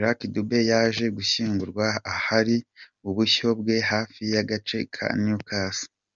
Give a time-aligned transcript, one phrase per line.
[0.00, 2.56] Lucky Dube yaje gushyingurwa ahari
[3.08, 5.90] ubushyo bwe hafi y’agace ka Newcastle.